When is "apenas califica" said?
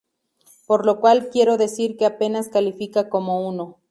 2.07-3.07